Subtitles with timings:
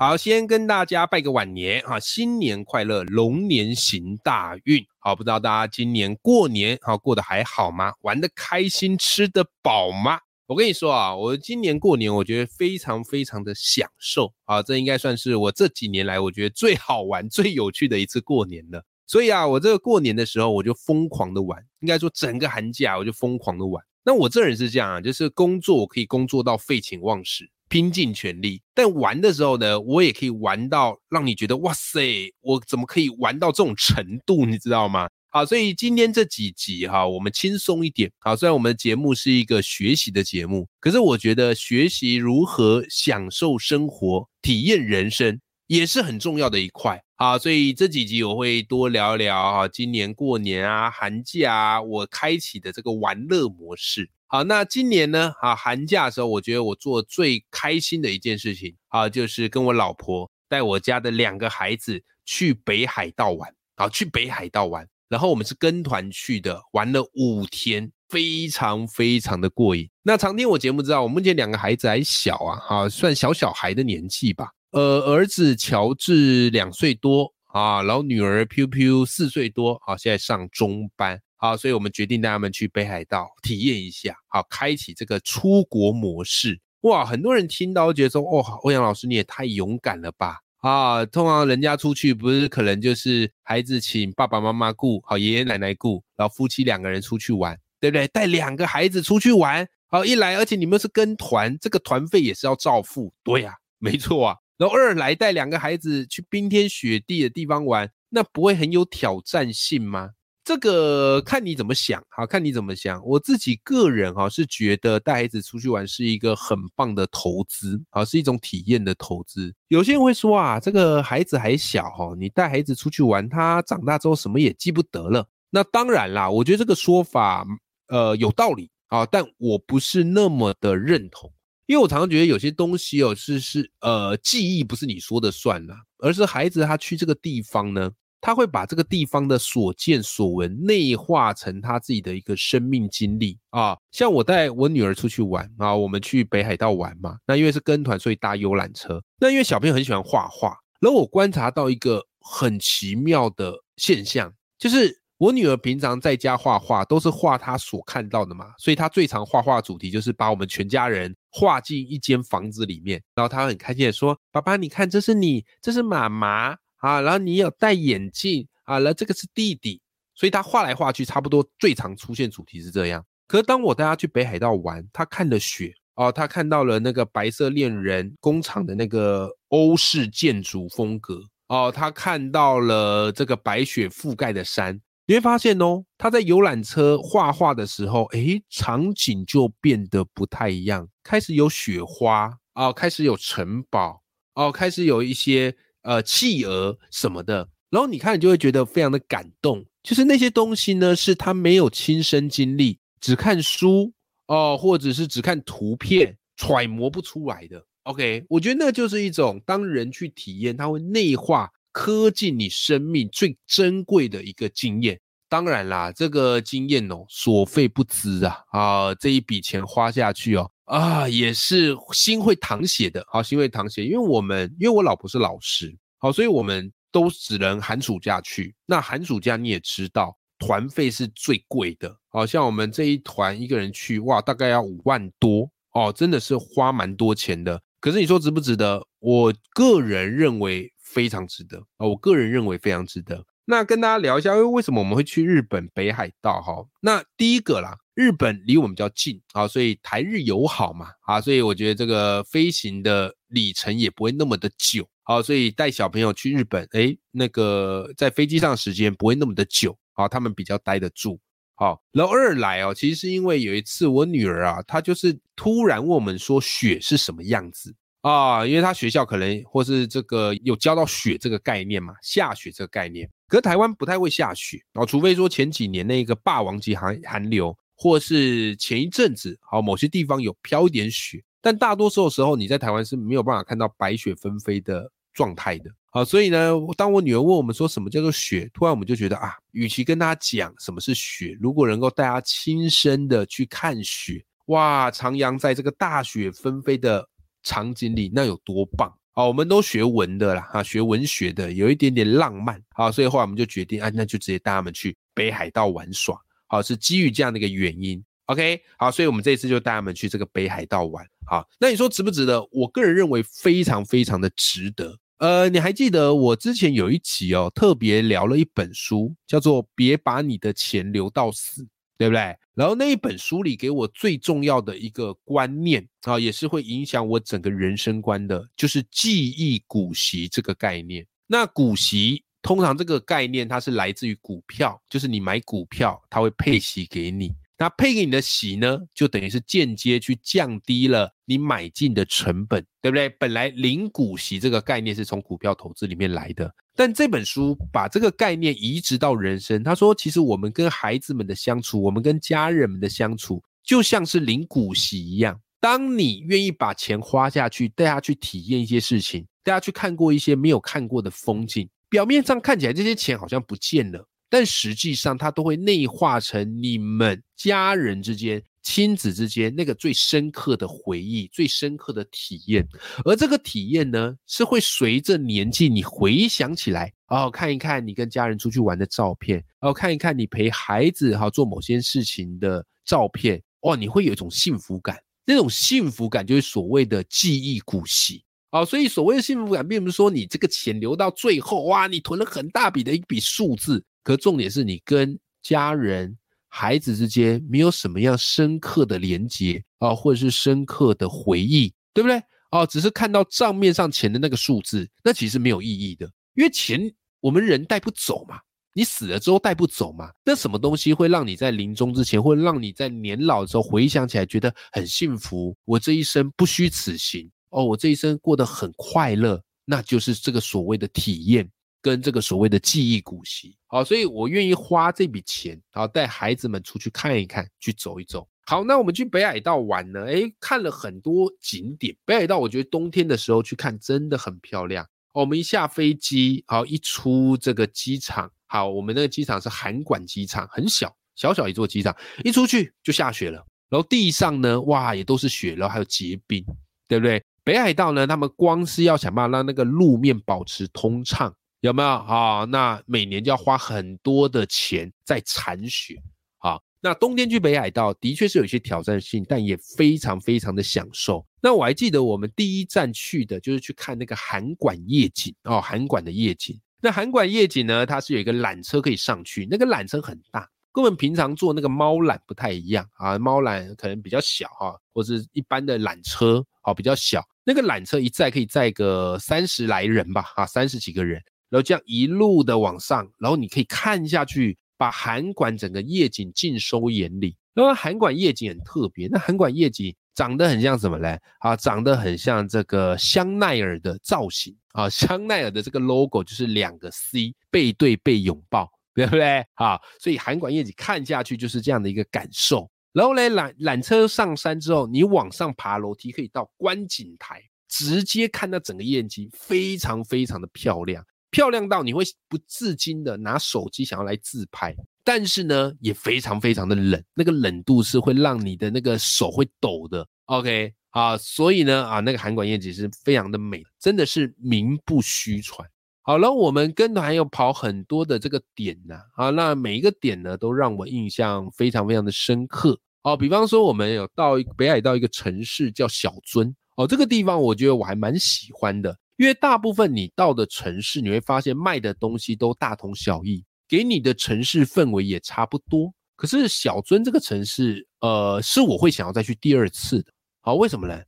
[0.00, 4.86] 好，先跟大家拜个晚年啊，新年快乐，龙年行大运。
[5.00, 7.92] 好，不知道大家今年过年好过得还好吗？
[8.02, 10.20] 玩得开心，吃得饱吗？
[10.46, 18.84] 我跟你说啊，我今年过年我觉得非常非常的享受啊，这应该算是我这几年来我觉得最好玩、最有趣的一次过年了。
[19.04, 23.84] 所以啊，我这个过年的时候我就疯狂的玩，应该说整个寒假我就疯狂的玩。
[24.04, 35.08] 那我这人是这样啊，就是工作我可以工作到废寝忘食，拼尽全力，但玩的时候呢，我也可以玩到让你觉得哇塞，我怎么可以玩到这种程度，你知道吗？
[35.30, 38.10] 好，所以今天这几集哈，我们轻松一点。
[38.20, 46.98] 好，虽然我们的节目是一个学习的节目，可是我觉得学习如何享受生活、体验人生也是很重要的一块。
[47.16, 54.08] 好，所以这几集我会多聊聊啊，今年过年啊、寒假啊，我开启的这个玩乐模式。
[54.30, 63.50] 好，那今年呢，啊，寒假的时候，我觉得我做最开心的一件事情啊，就是跟我老婆带我家的两个孩子去北海道玩。
[63.78, 64.86] 好，去北海道玩。
[65.08, 69.88] 然后我们是跟团去的，玩了五天，非常非常的过瘾。
[70.02, 74.50] 那常听我节目知道，我目前两个孩子还小啊，哈，算小小孩的年纪吧。
[74.72, 86.60] 呃，儿子乔治两岁多啊，然后女儿 Piu Piu 四岁多啊，现在上中班好，所以我们决定带他们去北海道体验一下，好，开启这个出国模式。
[86.80, 90.38] 哇，很多人听到觉得说，哦，欧阳老师你也太勇敢了吧！
[90.58, 98.08] 啊，通常人家出去不是可能就是孩子请爸爸妈妈顾，好爷爷奶奶顾，然后夫妻两个人出去玩，对不对？
[98.08, 104.36] 带两个孩子出去玩，好一来，而且你们是跟团，这个团费也是要照付，对呀、没错啊。
[104.56, 110.10] 然后二来带两个孩子去冰天雪地的地方玩，那不会很有挑战性吗？
[110.48, 113.04] 这个看你怎么想，好看你怎么想。
[113.04, 119.54] 我自己个人哈是觉得带孩子出去玩是一个很棒的投资，啊，是一种体验的投资。
[119.68, 125.28] 有些人会说啊，这个孩子还小哈，你带孩子出去玩，他长大之后什么也记不得了。
[125.50, 127.46] 那当然啦，我觉得这个说法
[127.88, 131.30] 呃有道理啊，但我不是那么的认同。
[131.66, 137.90] 因为我常常觉得有些东西哦是是呃记忆不是你说的算啦，而是孩子他去这个地方呢，
[138.20, 143.76] 他会把这个地方的所见所闻内化成他自己的一个生命经历啊。
[143.90, 149.02] 像我带我女儿出去玩啊，我们去北海道玩嘛，那因为是跟团，所以搭游览车。
[149.18, 155.02] 那因为小朋友很喜欢画画，然后我观察到一个很奇妙的现象，就是。
[155.18, 169.80] 我女儿平常在家画画都是画她所看到的嘛，所以她最常画画主题就是把我们全家人画进一间房子里面，然后她很开心的说：“爸爸，你看，这是你，这是妈妈啊，然后你有戴眼镜啊，然后这个是弟弟。”
[170.14, 173.04] 所以他画来画去，差不多最常出现主题是这样。
[173.28, 184.80] 可是当我带他去北海道玩，他看了雪哦，他看到了那个白色恋人工厂的那个欧式建筑风格哦，他看到了这个白雪覆盖的山。
[185.06, 194.02] 你会发现哦，他在游览车画画的时候，诶，场景就变得不太一样，开始有雪花哦，开始有城堡
[194.34, 195.54] 哦，开始有一些
[195.88, 203.90] 呃企鹅什么的，然后你看你就会觉得非常的感动，就是那些东西呢是他没有亲身经历，只看书
[204.26, 207.64] 哦，或者是只看图片揣摩不出来的。
[207.84, 211.50] OK，我觉得那就是一种当人去体验，它会内化。
[211.70, 214.98] 刻进你生命最珍贵的一个经验，
[215.28, 228.54] 当然啦，这个经验哦，所费不赀啊啊，这一笔钱花下去哦啊，也是心会淌血的，好，心会淌血，因为我们因为我老婆是老师，好，所以我们都只能寒暑假去。
[228.66, 237.60] 那寒暑假你也知道，团费是最贵的，好像我们这一团一个人去，哇，大概要五万多哦，真的是花蛮多钱的。
[237.80, 238.86] 可是你说值不值得？
[239.00, 240.72] 我个人认为。
[240.88, 241.86] 非常值得啊！
[241.86, 243.22] 我个人认为非常值得。
[243.44, 246.64] 那跟大家聊一下，因为为什么我们会去日本北海道哈？
[246.80, 261.18] 那第一个啦，日本离我们比较近啊，所以台日友好嘛啊，所以我觉得这个飞行的里程也不会那么的久啊，所以带小朋友去日本，哎，那个在飞机上时间不会那么的久啊，他们比较待得住。
[261.56, 267.74] 好，然后二来哦，其实是因为有一次我女儿啊，她就是突然问我们说雪是什么样子。
[268.02, 273.10] 啊，因为他学校可能或是这个有教到雪这个概念嘛，下雪这个概念。
[273.26, 285.70] 可是台湾不太会下雪然啊，除非说前几年那个霸王级寒寒流，或是前一阵子好某些地方有飘一点雪，但大多数的时候你在台湾是没有办法看到白雪纷飞的状态的。
[285.90, 297.08] 好，所以呢，当我女儿问我们说什么叫做雪，突然我们就觉得啊，与其跟她讲什么是雪，如果能够带她亲身的去看雪，哇，徜徉在这个大雪纷飞的。
[297.44, 299.28] 场景里那有多棒好！
[299.28, 308.02] 我们都学文的啦，哈，学文学的有一点点浪漫好，所以后来我们就决定啊，那就直接带他们去北海道玩耍，好，是基于这样的一个原因。
[308.26, 311.06] OK，好，所以我们这次就带他们去这个北海道玩。
[311.26, 312.46] 好，那你说值不值得？
[312.50, 314.98] 我个人认为非常非常的值得。
[315.18, 321.62] 呃，你还记得我之前有一集哦，特别聊了一本书，叫做《别把你的钱留到死》。
[321.98, 322.32] 对不对？
[322.54, 331.04] 然后那一本书里给我最重要的一个观念啊，也是会影响我整个人生观的，就是记忆股息这个概念。
[331.26, 337.30] 那股息通常这个概念它是来自于股票，就是你买股票，它会配息给你。
[337.58, 343.06] 那配给你的息呢，就等于是间接去降低了你买进的成本，对不对？
[343.10, 349.62] 本来零股息这个概念是从股票投资里面来的，但这本书把这个概念移植到人生。
[349.62, 355.38] 他说，其实我们跟孩子们的相处，我们跟家人们的相处，就像是零股息一样。
[355.60, 364.06] 当你愿意把钱花下去，带他去体验一些事情，带他去看过一些没有看过的风景，表面上看起来这些钱好像不见了。
[364.30, 372.68] 但实际上，它都会内化成你们家人之间、亲子之间那个最深刻的回忆、最深刻的体验。
[373.06, 384.98] 而这个体验呢，是会随着年纪你回想起来，哦，看一看你跟家人出去玩的照片，哦，看一看你陪孩子哈做某些事情的照片，哇，你会有一种幸福感。
[385.24, 388.22] 那种幸福感就是所谓的记忆古稀。
[388.50, 393.84] 哦，所以所谓的幸福感，并不是说你这个钱留到最后，哇，你囤了很大笔的一笔数字。
[394.02, 396.16] 可重点是你跟家人、
[396.48, 402.22] 孩子之间没有什么样深刻的连接啊，或者是深刻的回忆，对不对？
[402.50, 406.90] 哦，只是看到账面上钱的那个数字，那其实没有意义的，因为钱
[407.20, 408.38] 我们人带不走嘛，
[408.72, 410.10] 你死了之后带不走嘛。
[410.24, 415.54] 那什么东西会让你在临终之前，或让你在年老的时候回想起来觉得很幸福？
[415.66, 421.50] 我这一生不虚此行哦，我这一生过得很快乐，那就是这个所谓的体验。
[421.80, 428.28] 跟这个所谓的记忆古稀，好，所以我愿意花这笔钱，好带孩子们出去看一看，去走一走。
[428.46, 430.04] 好，那我们去北海道玩呢？
[430.06, 431.96] 诶，看了很多景点。
[432.04, 434.84] 北海道我觉得冬天的时候去看真的很漂亮。
[435.14, 443.42] 我们一下飞机，好一出这个机场，好，我们那个机场是函馆机场，很小，小小一座机场，一出去就下雪了。
[443.70, 446.44] 然后地上呢，哇，也都是雪，然后还有结冰，
[446.88, 447.22] 对不对？
[447.48, 451.34] 北海道呢，他们光是要想办法让那个路面保持通畅。
[451.60, 452.44] 有没有啊？
[452.44, 455.96] 那每年就要花很多的钱在铲雪
[456.40, 456.60] 啊。
[456.82, 461.24] 那冬天去北海道的确是有一些挑战性，但也非常非常的享受。
[461.40, 466.54] 那我还记得我们第一站去的就是去看那个函馆夜景哦，函馆的夜景。
[466.82, 470.46] 那函馆夜景呢，它是有一个缆车可以上去，那个缆车很大，
[470.78, 473.18] 跟我们平常坐那个猫缆不太一样啊。
[473.18, 477.20] 猫缆可能比较小哈，或是一般的缆车啊比较小。
[477.42, 481.20] 那个缆车一载可以载个三十来人吧，啊，三十几个人。
[481.48, 487.36] 然后这样一路的往上，然后你可以看下去，把韩馆整个夜景尽收眼里。
[487.54, 491.18] 那么韩馆夜景很特别，那韩馆夜景长得很像什么嘞？
[491.40, 499.46] 啊，长得很像这个香奈儿的造型啊，香奈儿的这个 logo 就是两个 C 背对背拥抱，对不对？
[499.54, 502.68] 啊，所以函馆夜景看下去就是这样的一个感受。
[502.92, 511.04] 然后嘞，缆缆车上山之后，你往上爬楼梯可以到观景台，直接看到整个夜景，非常非常的漂亮。
[511.30, 514.74] 漂亮到你会不自禁的拿手机想要来自拍，
[515.04, 520.04] 但是呢，也非常非常的冷，那个冷度是会让你的那个手会抖的。
[520.24, 525.68] OK 啊，所以呢啊，那个函馆夜景是非常的美，真的是名不虚传。
[526.08, 532.80] 好了，我们跟团又跑很多的这个点呢，啊，那每一个点呢都让我印象非常非常的深刻。
[533.02, 538.96] 哦，比方说我们有到北海道一个城市叫小樽，哦，这个地方我觉得我还蛮喜欢的。
[539.18, 545.92] 因为大部分你到的城市，你会发现卖的东西都大同小异，给你的城市氛围也差不多。
[546.16, 550.10] 可是小樽这个城市，呃，是我会想要再去第二次的。
[550.40, 550.98] 好，为什么呢？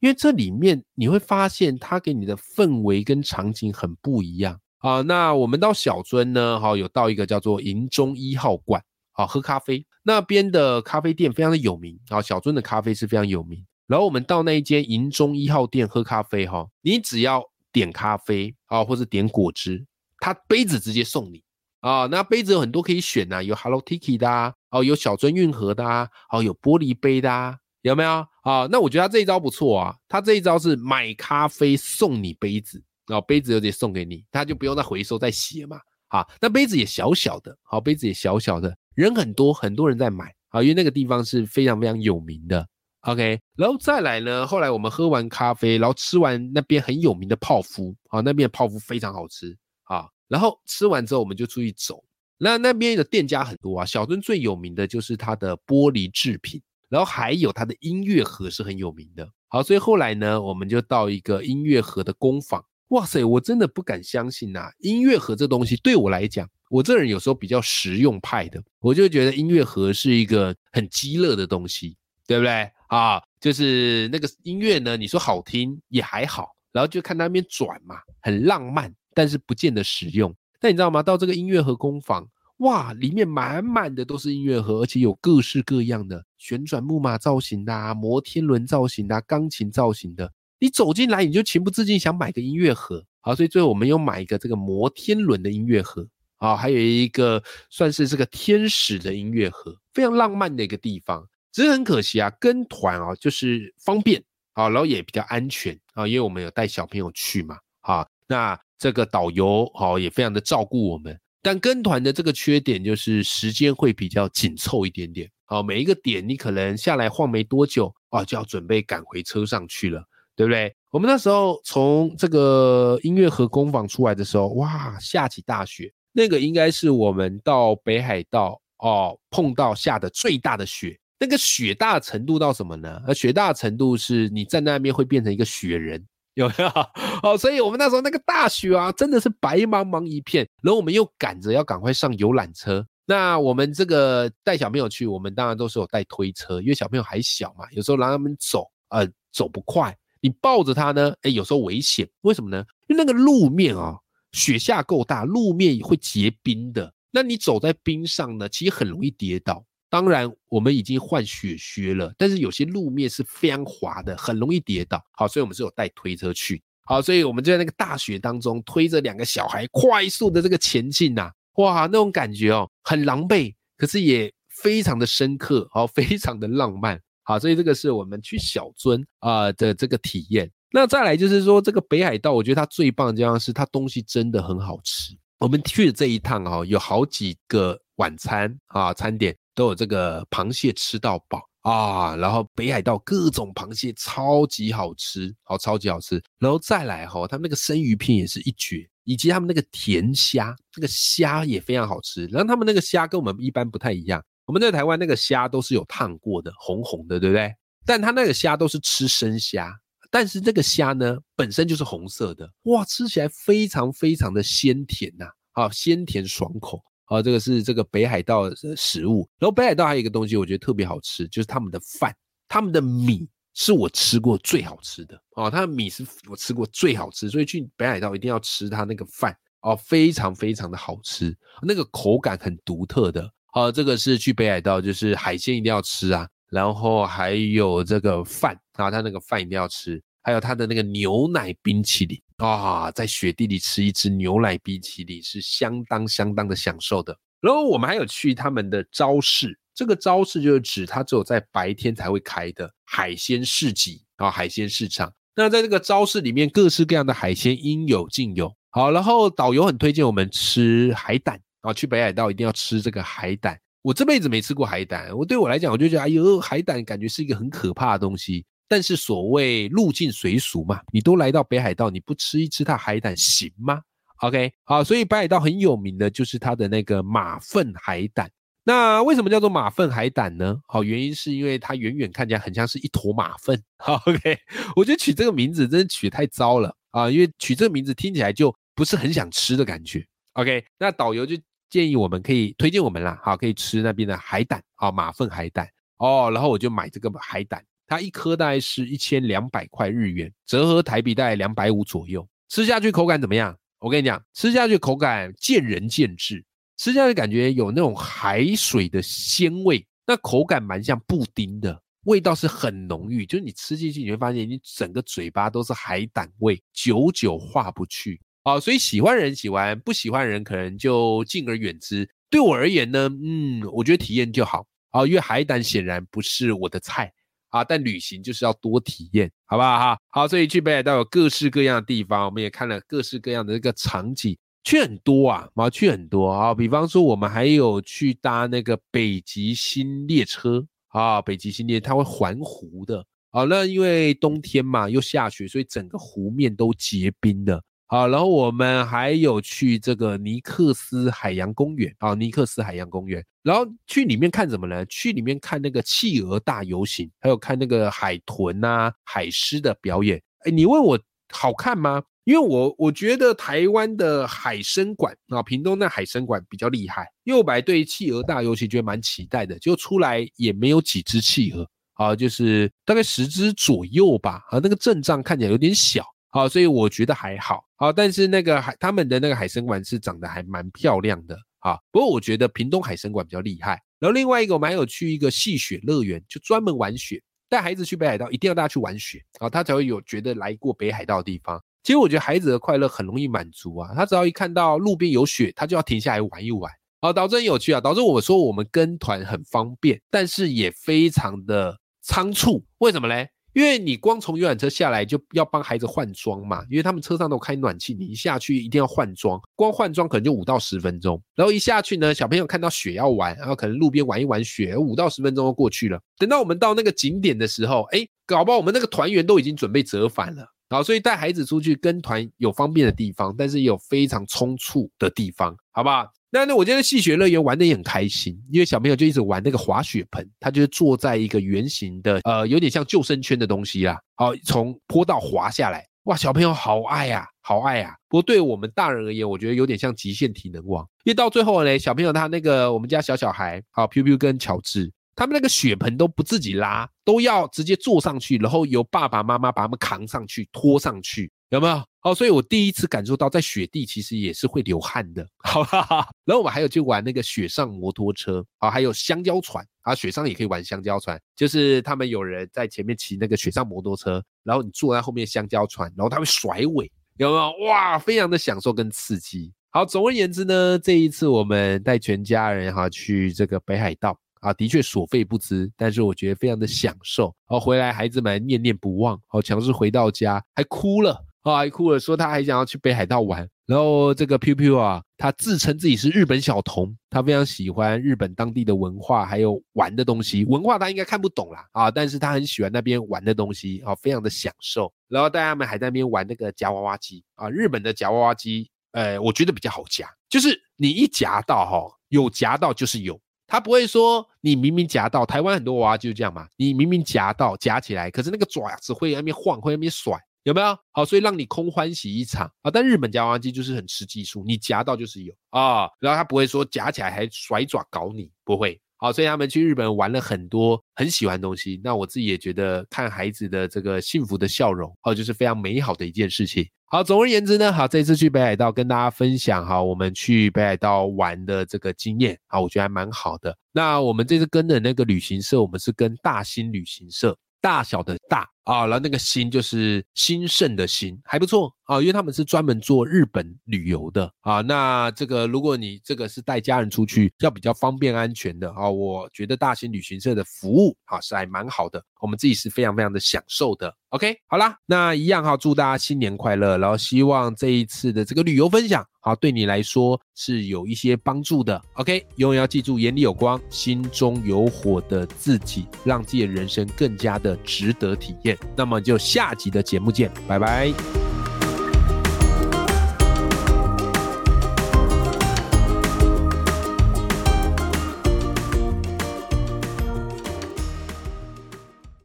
[0.00, 4.58] 因为这里面你会发现它给你的氛围跟场景很不一样。
[4.78, 8.80] 啊，那我们到小樽呢，哈，有到一个叫做银中一号馆，
[9.12, 9.84] 好，喝咖啡。
[10.04, 13.64] 那边的咖啡店非常的有名，啊，小樽的咖啡是非常有名。
[13.88, 19.84] 然后我们到那一间银中一号店喝咖啡哈，你只要点咖啡啊，或者点果汁，
[20.18, 21.42] 他杯子直接送你
[21.80, 22.06] 啊。
[22.06, 28.68] 那杯子有很多可以选呐，有 Hello Kitty 的啊，哦，有小樽运河的啊，哦，有玻璃杯的啊，有没有啊？
[28.70, 35.80] 那我觉得他这一招不错啊，他这一招是买咖啡送你杯子，然后杯子直接送给你，他就不用再回收再洗了嘛。
[36.08, 42.64] 啊，那杯子也小小的，好，杯子也小小的，人很多，很多人在买，啊，因为那个地方是非常非常有名的。
[43.00, 50.06] OK，然后再来呢，后来我们喝完咖啡，然后吃完那边很有名的泡芙，啊，那边的泡芙非常好吃啊。
[50.28, 52.02] 然后吃完之后，我们就出去走。
[52.38, 59.28] 那那边的店家很多啊，小樽最有名的就是它的玻璃制品，然后还有它的音乐盒是很有名的。
[59.48, 62.64] 好，所以后来呢，我们就到一个音乐盒的工坊。
[62.88, 64.70] 哇塞，我真的不敢相信呐！
[64.78, 71.96] 音乐盒这东西对我来讲，我这人有时候比较实用派的，我就觉得音乐盒是一个很激乐的东西，
[72.28, 72.70] 对不对？
[72.86, 80.32] 啊，就是那个音乐呢，你说好听也还好，然后就看那边转嘛，很浪漫，但是不见得实用。
[80.60, 81.02] 但你知道吗？
[81.02, 82.24] 到这个音乐盒工坊，
[82.58, 90.32] 哇，里面满满的都是音乐盒，而且有各式各样的旋转木马造型的、摩天轮造型的、钢琴造型的。
[90.58, 93.04] 你走进来，你就情不自禁想买个音乐盒。
[93.20, 96.06] 好，所以最后我们又买一个这个摩天轮的音乐盒。
[96.38, 101.26] 啊，还有一个算是这个天使的音乐盒，非常浪漫的一个地方。
[101.50, 104.22] 只是很可惜啊，跟团啊就是方便
[104.52, 111.18] 啊，然后也比较安全啊，因为我们有带小朋友去嘛，啊，那这个导游好也非常的照顾我们。
[111.46, 120.02] 但跟团的这个缺点就是时间会比较紧凑一点点，好，每一个点你可能下来晃没多久啊，就要准备赶回车上去了，
[120.34, 120.74] 对不对？
[120.90, 130.98] 我们那时候从这个音乐盒工坊出来的时候，哇，下起大雪，那个应该是我们到北海道哦碰到下的最大的雪。
[131.20, 133.00] 那个雪大程度到什么呢？
[133.06, 136.04] 呃雪大程度是你站在那边会变成一个雪人，
[136.36, 136.68] 有没有？
[137.22, 140.46] 哦，所以我们那时候那个大雪啊，真的是白茫茫一片。
[140.62, 142.86] 然后我们又赶着要赶快上游览车。
[143.06, 149.96] 那我们这个带小朋友去，我们当然都是有带推车，因为小朋友还小嘛，有时候让他们走，呃，走不快。
[150.20, 152.08] 你抱着他呢，哎，有时候危险。
[152.22, 152.64] 为什么呢？
[152.88, 153.96] 因为那个路面啊，
[154.32, 156.92] 雪下够大，路面会结冰的。
[157.10, 159.64] 那你走在冰上呢，其实很容易跌倒。
[159.88, 165.02] 当然，我们已经换雪靴了，但是有些路面是非常滑的，很容易跌倒。
[165.12, 166.62] 好，所以我们是有带推车去。
[166.84, 177.00] 好，所以我们就在那个大雪当中推着两个小孩快速的这个前进呐，哇，那种感觉哦，很狼狈，可是也非常的深刻，好，非常的浪漫。
[177.24, 180.50] 好，所以这个是我们去小樽啊的这个体验。
[180.72, 185.16] 那再来就是说，这个北海道，我觉得它最棒的地方是它东西真的很好吃。
[185.38, 189.36] 我们去的这一趟哦，有好几个晚餐啊餐点。
[189.56, 202.26] 都有这个螃蟹吃到饱啊，然后北海道各种螃蟹超级好吃，好超级好吃，然后再来哈，他们那个生鱼片也是一绝，以及他们那个甜虾，那个虾也非常好吃。
[202.26, 207.50] 然后他们那个虾跟我们一般不太一样，我们在台湾那个虾都是有烫过的，红红的，对不对？
[207.86, 209.72] 但他那个虾都是吃生虾，
[210.10, 216.82] 但是这个虾呢本身就是红色的，哇，吃起来非常非常的鲜甜呐，啊，鲜甜爽口。
[217.08, 219.28] 哦，这个是这个北海道的食物。
[219.38, 222.14] 然后北海道还有一个东西，我觉得特别好吃，就是他们的饭，
[222.48, 225.20] 他们的米是我吃过最好吃的。
[225.36, 233.30] 哦，他的米是我吃过最好吃，所以去北海道一定要吃他那个饭哦，非常非常的好吃，那个口感很独特的。
[233.54, 242.20] 哦，这个是去北海道，就是海鲜一定要吃啊，然后还有这个饭啊，他那个饭一定要吃，还有他的那个牛奶冰淇淋。
[242.38, 247.16] 啊，在雪地里吃一支牛奶冰淇淋是相当相当的享受的。
[247.40, 255.12] 然后我们还有去他们的招市，这个招市就是指它只有在白天才会开的海鲜市集啊，海鲜市场。
[255.36, 258.52] 那在这个招市里面，各式各样的海鲜应有尽有。
[258.70, 263.56] 好，然后导游很推荐我们吃海胆啊，去北海道一定要吃这个海胆。
[263.82, 268.44] 我这辈子没吃过海胆，我对我来讲，我就觉得哎呦，海胆感觉是一个很可怕的东西。
[268.68, 273.80] 但是所谓入境随俗嘛，你都来到北海道，你不吃一吃它海胆行吗
[274.22, 278.30] ？OK，好，所以北海道很有名的就是它的那个马粪海胆。
[278.64, 280.58] 那为什么叫做马粪海胆呢？
[280.66, 283.62] 好，原因是因为它远远看起来很像是一坨马粪。
[283.78, 284.38] OK，
[284.74, 290.04] 我觉得取这个名字真的取太糟了啊，因为取这个名字听起来就不是很想吃的感觉。
[290.32, 291.36] OK，那导游就
[291.70, 295.68] 建议我们可以推荐我们啦，好，可以吃那边的海胆啊，马粪海胆
[295.98, 297.62] 哦，然后我就买这个海胆。
[297.86, 302.26] 它一颗大概是一千两百块日元，折合台币大概两百五左右。
[302.48, 303.56] 吃下去口感怎么样？
[303.78, 306.44] 我跟你讲，吃下去口感见仁见智。
[306.78, 318.60] 吃下去感觉有那种海水的鲜味，那口感蛮像布丁的味道是很浓郁，就是你吃进去你会发现，你整个嘴巴都是海胆味，久久化不去啊。
[318.60, 322.08] 所以喜欢人喜欢，不喜欢人可能就敬而远之。
[322.28, 327.10] 对我而言呢，嗯，我觉得体验就好啊，因为海胆显然不是我的菜
[327.50, 329.98] 啊，但旅行就是要多体验，好不好哈？
[330.10, 334.36] 好，所以去北海道有各式各样的地方，我们也看了各式各样的这个场景。
[334.64, 347.62] 去很多啊，毛去很多啊，比方说我们还有去搭那个北极星列车啊，北极星列它会环湖的啊，那因为冬天嘛又下雪，所以整个湖面都结冰的。
[347.88, 354.84] 好，然后我们还有去这个尼克斯海洋公园啊，尼克斯海洋公园，然后去里面看什么呢？
[354.86, 360.20] 去里面看那个企鹅大游行，还有看那个海豚啊、海狮的表演。
[360.40, 360.98] 哎，你问我
[361.32, 362.02] 好看吗？
[362.24, 367.08] 因为我我觉得台湾的海参馆啊，屏东那海参馆比较厉害。
[367.22, 371.64] 因为我本来对企鹅大游行觉得蛮期待的，就出来也没有几只企鹅
[371.94, 377.92] 啊，就是大概十只左右吧啊，那个阵仗看起来有点小啊，所以我觉得还好啊。
[377.92, 381.78] 但是那个海他们的那个海参馆是长得还蛮漂亮的啊。
[381.90, 383.80] 不过我觉得屏东海参馆比较厉害。
[383.98, 391.62] 然后另外一个我蛮有去一个戏雪乐园，就专门玩雪，带孩子去北海道一定要大家去玩雪啊，他才会有觉得来过北海道的地方。
[391.82, 396.70] 其实我觉得孩子的快乐很容易满足啊，他只要一看到路边有雪，他就要停下来玩一玩。
[397.00, 402.64] 好，导致很有趣啊，导致我说我们跟团很方便，但是也非常的仓促。
[402.78, 403.28] 为什么嘞？
[403.56, 411.18] 因为你光从游览车下来就要帮孩子换装嘛，因为他们车上都开暖气，你一下去一定要换装，光换装可能就五到十分钟。
[411.34, 415.98] 然后一下去呢，小朋友看到雪要玩，然后可能路边玩一玩雪，五到十分钟就过去了。
[416.18, 420.46] 等到我们到那个景点的时候，哎，搞不好我们那个团员都已经准备折返了。
[420.68, 426.10] 然后，所以带孩子出去跟团有方便的地方，但是也有非常匆促的地方，好不好？
[426.30, 433.98] 那那我今天戏雪乐园玩的也很开心，因为小朋友就一直玩那个滑雪盆，他就是坐在一个圆形的，呃，有点像救生圈的东西啦。
[434.14, 437.94] 好，从坡道滑下来，哇，小朋友好爱呀，好爱呀。
[438.08, 444.90] 不过对我们大人而言，我觉得有点像极限体能王，因为到最后呢，小朋友他那个我们家小小孩，好，Piu Piu 跟乔治。
[445.16, 451.82] 他们那个血盆都不自己拉，都要直接坐上去，然后由爸爸妈妈把他们扛上去、拖上去，有没有？
[452.00, 456.06] 好，所以我第一次感受到在雪地其实也是会流汗的，好哈哈。
[456.24, 467.66] 然后我们还有去玩那个雪上摩托车，啊，还有香蕉船，啊，雪上也可以玩香蕉船，就是他们有人在前面骑那个雪上摩托车，然后你坐在后面香蕉船，然后他会甩尾，有没有？
[467.66, 469.50] 哇，非常的享受跟刺激。
[469.70, 474.16] 好，总而言之呢，这一次我们带全家人哈去这个北海道。
[474.46, 477.34] 啊，的确所费不赀，但是我觉得非常的享受。
[477.48, 479.20] 哦，回来孩子们念念不忘。
[479.30, 483.48] 哦，强势回到家还哭了，啊，还哭了，说他还想要去北海道玩。
[483.66, 490.44] 然后这个 Piu Piu 啊，他自称自己是日本小童，他非常喜欢日本当地的文化，还有玩的东西。
[490.44, 494.92] 文化他应该看不懂啦，啊，但是他很喜欢那边玩的东西，啊，非常的享受。
[495.08, 503.20] 然后大家们还在那边玩那个夹娃娃机，啊，日本的夹娃娃机，呃，我觉得比较好夹，就是你一夹到哈，有夹到就是有。
[503.46, 510.76] 他不会说你明明夹到，台湾很多娃娃就是这样嘛，你明明夹到夹起来，可是那个爪子会那边晃，会那边甩，有没有？
[510.92, 512.70] 好，所以让你空欢喜一场啊。
[512.70, 518.80] 但日本夹娃娃机就是很吃技术，你夹到就是有啊，然后他不会说夹起来还甩爪搞你，不会。
[518.98, 521.78] 好，所以他们去日本玩了很多很喜欢东西。
[521.84, 526.66] 那我自己也觉得看孩子的这个幸福的笑容，哦，就是非常美好的一件事情。
[526.88, 533.56] 好，总而言之呢，好，这次去北海道跟大家分享哈，我们去北海道玩的这个经验，好，我觉得还蛮好的。
[533.72, 538.48] 那我们这次跟的那个旅行社，我们是跟大兴旅行社，大小的大。
[538.66, 544.60] 啊，然后那个兴就是兴盛的兴，还不错啊，因为他们是专门做日本旅游的啊。
[544.60, 553.94] 那这个如果你这个是带家人出去，要比较方便安全的啊，我觉得大型旅行社的服务啊是还蛮好的，我们自己是非常非常的享受的。
[554.10, 561.80] OK，好啦，那一样哈，祝大家新年快乐，然后希望这一次的这个旅游分享，好对你来说是有一些帮助的。
[561.94, 568.55] OK，永远要记住眼里有光，心中有火的自己，让自己的人生更加的值得体验。
[568.76, 571.35] 那么就下集的节目见，拜拜。